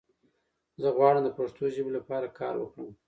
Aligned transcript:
زۀ 0.81 0.89
غواړم 0.95 1.21
د 1.25 1.29
پښتو 1.37 1.63
ژبې 1.75 1.91
لپاره 1.97 2.27
کار 2.39 2.53
وکړم! 2.57 2.89